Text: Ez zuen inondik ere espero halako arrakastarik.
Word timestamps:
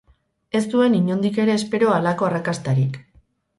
Ez 0.59 0.61
zuen 0.77 0.95
inondik 0.99 1.37
ere 1.45 1.55
espero 1.59 1.93
halako 1.99 2.29
arrakastarik. 2.31 3.01